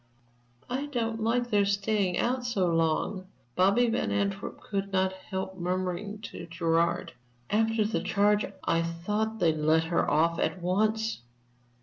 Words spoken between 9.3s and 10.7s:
they'd let her off at